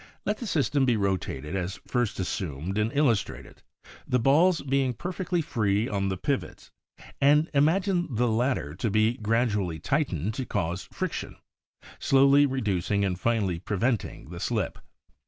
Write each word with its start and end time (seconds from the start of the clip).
Let 0.25 0.39
the 0.39 0.47
system 0.47 0.83
be 0.83 0.97
rotated 0.97 1.55
as 1.55 1.79
first 1.85 2.19
assumed 2.19 2.79
and 2.79 2.91
illustrated, 2.91 3.61
the 4.07 4.17
balls 4.17 4.61
being 4.63 4.95
perfectly 4.95 5.43
free 5.43 5.87
on 5.87 6.09
the 6.09 6.17
pivots, 6.17 6.71
and 7.21 7.51
imagine 7.53 8.07
the 8.09 8.27
latter 8.27 8.73
to 8.73 8.89
be 8.89 9.19
gradu 9.21 9.57
ally 9.57 9.77
tightened 9.77 10.33
to 10.33 10.45
cause 10.47 10.85
friction 10.91 11.35
slowly 11.99 12.47
reducing 12.47 13.05
and 13.05 13.19
finally 13.19 13.59
pre 13.59 13.77
venting 13.77 14.31
the 14.31 14.39
slip. 14.39 14.79